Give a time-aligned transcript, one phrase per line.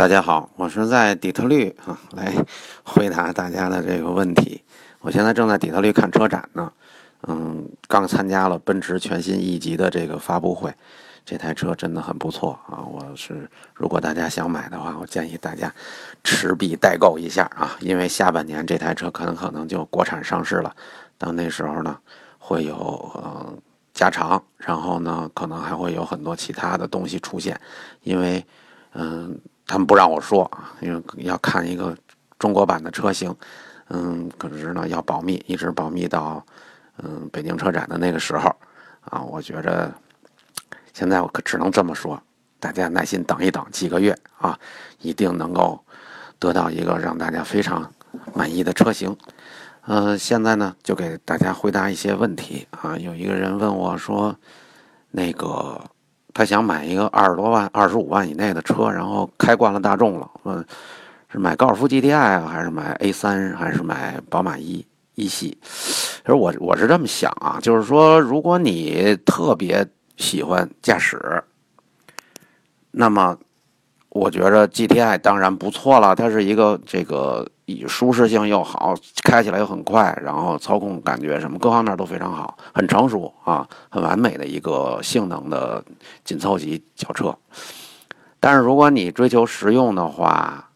[0.00, 2.32] 大家好，我是在底特律啊，来
[2.84, 4.64] 回答大家的这个问题。
[5.00, 6.72] 我现在正在底特律看车展呢，
[7.28, 10.72] 嗯，刚参加了奔驰全新 E 级的这个发布会，
[11.26, 12.80] 这台车真的很不错啊。
[12.80, 15.70] 我是如果大家想买的话，我建议大家
[16.24, 20.74] 持币代购一下啊，因为下半年这台车可能可能就国产上市了，
[21.18, 21.98] 到那时候呢
[22.38, 22.74] 会有
[23.16, 23.52] 呃
[23.92, 27.60] 加长，然后呢可能还会有很多其他的东西出现，
[28.02, 28.42] 因为
[28.94, 29.38] 嗯。
[29.70, 31.96] 他们不让我说啊，因为要看一个
[32.40, 33.32] 中国版的车型，
[33.90, 36.44] 嗯，可是呢要保密，一直保密到
[36.98, 38.52] 嗯北京车展的那个时候
[39.02, 39.22] 啊。
[39.22, 39.94] 我觉着
[40.92, 42.20] 现在我可只能这么说，
[42.58, 44.58] 大家耐心等一等几个月啊，
[44.98, 45.78] 一定能够
[46.40, 47.92] 得到一个让大家非常
[48.34, 49.16] 满意的车型。
[49.86, 52.98] 嗯，现在呢就给大家回答一些问题啊。
[52.98, 54.34] 有一个人问我说，
[55.12, 55.80] 那个。
[56.32, 60.64] 他想买一个二十多万、二十五万以内的车，然后开惯了大众了，问
[61.28, 65.58] 是买高尔夫 GTI 啊，还是买 A 三，还是买宝马一一系？
[65.62, 71.42] 其实我我是这么想啊，就是说，如果你特别喜欢驾驶，
[72.90, 73.36] 那么。
[74.10, 85.82] 我觉着 GTI 当然不错了，它是一个这个以舒适性又好，开起来又很快，然后操控感觉什么各方面都非常好，很成熟啊，很完美的一个性能的
[86.24, 87.32] 紧凑级轿车。
[88.40, 90.68] 但是如果你追求实用的话，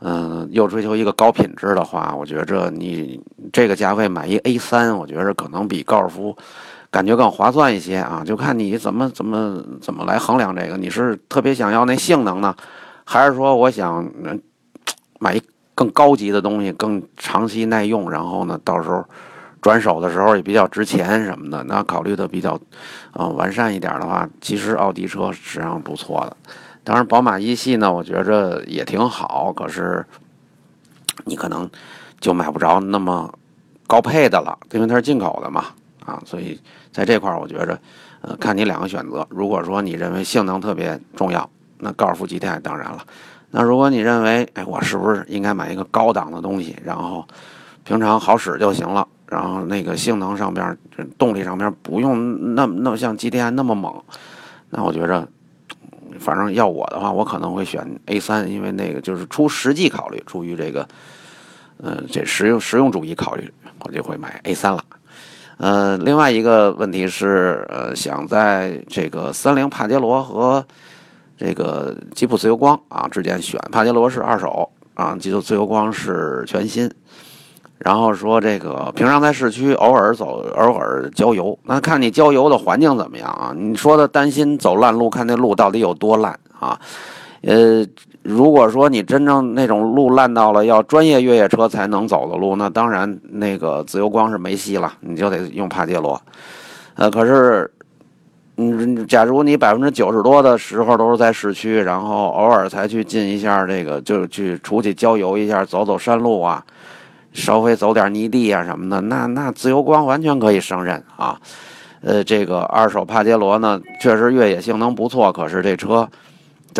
[0.00, 3.20] 嗯，又追求一个高品质的话，我觉着你
[3.52, 6.34] 这个价位买一 A 三我觉着可能比高尔夫。
[6.90, 10.76] 感觉更划算一些啊，就看你怎么怎么怎么来衡量这个。
[10.76, 12.54] 你是特别想要那性能呢，
[13.04, 14.10] 还是说我想
[15.20, 15.42] 买一
[15.74, 19.04] 更高级的东西，更长期耐用，然后呢，到时候
[19.60, 21.62] 转手的时候也比较值钱什么的？
[21.64, 22.58] 那考虑的比较
[23.12, 26.36] 啊完善一点的话，其实奥迪车实际上不错的。
[26.82, 30.04] 当然，宝马一系呢，我觉着也挺好，可是
[31.24, 31.70] 你可能
[32.18, 33.32] 就买不着那么
[33.86, 35.66] 高配的了，因为它是进口的嘛。
[36.10, 37.78] 啊，所以在这块儿，我觉着，
[38.22, 39.26] 呃，看你两个选择。
[39.30, 41.48] 如果说你认为性能特别重要，
[41.78, 43.04] 那高尔夫 GTI 当然了。
[43.52, 47.26] 那如果你认为，哎，我是不是应该买一个高档的东西，然后
[47.84, 50.76] 平常好使就行了，然后那个性能上边、
[51.16, 54.02] 动力上边不用那么那么像 GTI 那么猛？
[54.70, 55.26] 那我觉着，
[56.20, 60.86] 反正要我的话，我可能会选 A3，因为那个就是出实际考虑，出于这个，
[61.82, 64.84] 嗯，这实用实用主义考虑，我就会买 A3 了。
[65.60, 70.64] 呃，另外一个问题是，呃，想在这个三菱帕杰罗和
[71.36, 76.90] 这个吉普自由光啊之间选，帕杰罗是二手啊，吉普自由光是全新。
[77.76, 83.52] 然后说这个平常在市区偶尔走，偶尔郊游，那看你郊游的环境怎么样啊？
[83.54, 86.80] 你说的担心走烂路，看那路到底有多烂啊？
[87.42, 87.86] 呃。
[88.22, 96.20] 如果说你真正那种路烂到了要专业越野车才能走的路，那当然那个自由光是没戏了，你就得用帕杰罗。
[96.96, 97.70] 呃，可是，
[98.58, 106.62] 嗯，假如你百分之九十多的时候都是在市区，然后偶尔才去进一下这个，就去出去郊游一下，走走山路啊，
[107.32, 111.40] 稍微走点泥地啊什么的，那那自由光完全可以胜任啊。
[112.02, 116.06] 呃，这个二手帕杰罗呢，确实越野性能不错，可是这车。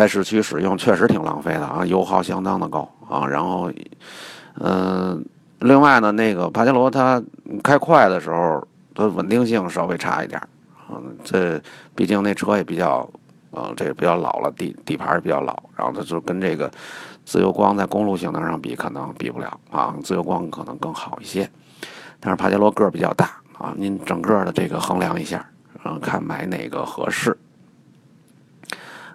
[0.00, 3.26] 在市区使用确实挺浪费的啊，油耗相当的高啊。
[3.26, 3.70] 然后，
[4.54, 5.22] 嗯，
[5.58, 7.22] 另外呢，那个帕杰罗它
[7.62, 10.40] 开快的时候，它稳定性稍微差一点
[10.88, 10.96] 啊。
[11.22, 11.60] 这
[11.94, 13.06] 毕竟那车也比较，
[13.50, 15.54] 呃，这个比较老了，底底盘也比较老。
[15.76, 16.70] 然后它就跟这个
[17.26, 19.94] 自由光在公路性能上比，可能比不了啊。
[20.02, 21.46] 自由光可能更好一些，
[22.18, 23.74] 但是帕杰罗个儿比较大啊。
[23.76, 25.46] 您整个的这个衡量一下，
[25.84, 27.36] 嗯，看买哪个合适。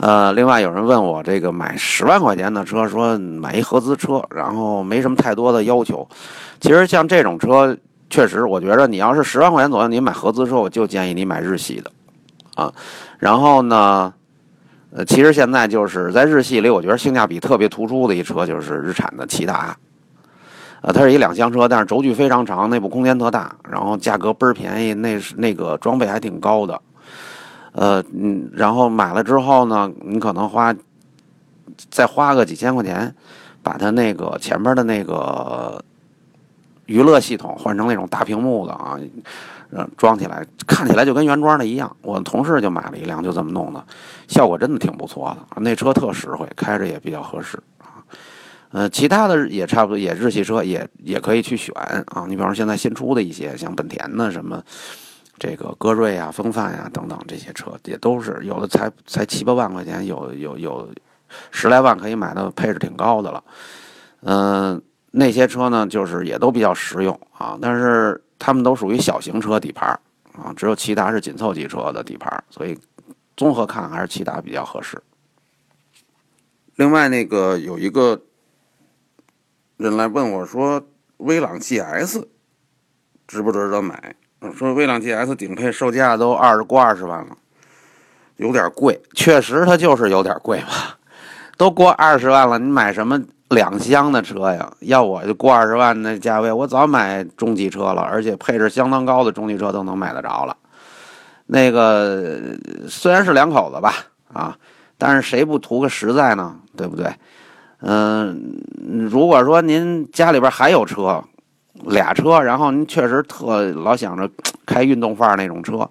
[0.00, 6.08] 呃，另外有人问我这个买十万块钱的车，说买一合资车，然后没什么太多的要求。
[6.58, 7.76] 其实像这种车，
[8.08, 11.90] 确实我觉得你要是十万块钱左右，你买合资车，我就建议你买日系的，
[12.54, 12.72] 啊。
[13.18, 14.12] 然后呢，
[14.92, 19.76] 呃，其实现在就是在日系里，我觉得性价比特别突出的一车就是日产的骐达，
[20.80, 26.80] 呃，它是一两厢车，但是轴距非常长，内部空间特大，然后价格倍儿便宜，那是那个装备还挺高的。
[27.72, 30.74] 呃，嗯，然后买了之后呢，你可能花
[31.88, 33.14] 再花个几千块钱，
[33.62, 35.82] 把它那个前边的那个
[36.86, 38.98] 娱乐系统换成那种大屏幕的啊，
[39.96, 41.96] 装起来看起来就跟原装的一样。
[42.02, 43.84] 我同事就买了一辆，就这么弄的，
[44.26, 45.60] 效果真的挺不错的。
[45.62, 48.02] 那车特实惠，开着也比较合适啊。
[48.72, 51.72] 呃，其他的也差不多，也日系车也也可以去选
[52.06, 52.26] 啊。
[52.28, 54.60] 你比方说现在新出的一些，像本田的什么。
[55.40, 60.88] 这个歌瑞啊、风范呀等等这些车也都是有的才才七八万块钱，有有有
[61.50, 63.42] 十来万可以买到配置挺高的了。
[64.20, 64.82] 嗯，
[65.12, 69.88] 那些车呢，就是也都比较实用啊，但是他们都属于小型车底盘
[70.34, 72.78] 啊，只有骐达是紧凑级车的底盘，所以
[73.34, 75.02] 综合看还是骐达比较合适。
[76.76, 78.20] 另外，那个有一个
[79.78, 82.26] 人来问我说，威朗 GS
[83.26, 84.14] 值不值得买？
[84.54, 87.36] 说威朗 GS 顶配售价都二十过二十万了，
[88.36, 89.00] 有点贵。
[89.14, 90.96] 确实，它就是有点贵吧。
[91.58, 93.20] 都过二十万了，你买什么
[93.50, 94.72] 两厢的车呀？
[94.80, 100.56] 要我就过二十万那价位，我早买中级车了，而且配置相当高的中级车都能买得着了。
[101.46, 102.40] 那个
[102.88, 103.94] 虽然是两口子吧，
[104.32, 104.56] 啊，
[104.96, 106.56] 但是谁不图个实在呢？
[106.76, 107.12] 对不对？
[107.82, 108.58] 嗯，
[109.10, 111.22] 如果说您家里边还有车。
[111.86, 114.28] 俩车，然后您确实特老想着
[114.66, 115.88] 开运动范儿那种车，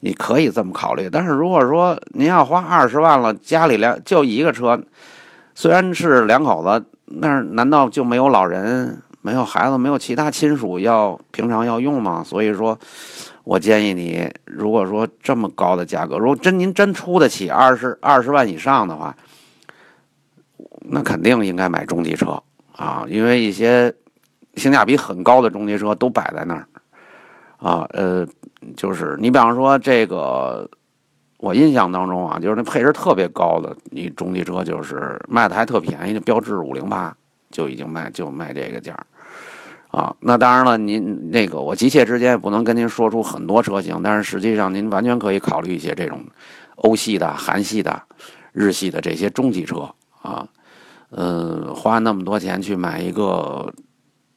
[0.00, 1.08] 你可以这么考虑。
[1.10, 4.80] 但是如果说您要花二十万了，家里两就一个车，
[5.54, 12.22] 虽然是两口子，那难道就没有老人、没有孩子、没有其他亲属要平常要用吗？
[12.24, 12.78] 所以说，
[13.44, 19.14] 我建议你，如果说这么高的价格，如果真您真出得起二十二十万以上的话，
[20.82, 22.42] 那肯定应该买中级车
[22.76, 23.92] 啊，因为一些。
[24.56, 26.66] 性价比很高的中级车都摆在那儿，
[27.56, 28.26] 啊，呃，
[28.76, 30.68] 就是你比方说这个，
[31.38, 37.16] 我印象当中啊，就是那配置特别高的你中级车，就是卖的还特便宜，标致五零八
[37.50, 38.94] 就已经卖就卖这个价
[39.90, 40.14] 啊。
[40.20, 46.22] 那当然了，您那个我急切之间也不能跟您说出很多车型，但是实际上您完全可以考虑一些这种
[46.76, 48.02] 欧系的、韩系的、
[48.52, 49.88] 日系的这些中级车
[50.20, 50.46] 啊，
[51.10, 53.72] 嗯，花那么多钱去买一个。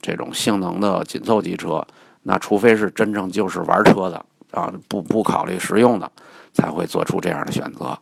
[0.00, 1.86] 这种性能的紧凑级车，
[2.22, 6.10] 那除非是真正就是玩车的啊，不不考虑实用的，
[6.52, 7.98] 才会做出这样的选择。